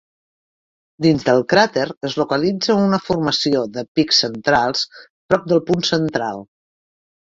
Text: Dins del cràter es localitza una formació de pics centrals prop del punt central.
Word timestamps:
Dins 1.05 1.25
del 1.27 1.41
cràter 1.53 1.83
es 2.09 2.17
localitza 2.23 2.79
una 2.87 3.01
formació 3.11 3.63
de 3.79 3.87
pics 3.95 4.25
centrals 4.27 4.87
prop 4.99 5.51
del 5.57 5.67
punt 5.73 5.91
central. 5.97 6.49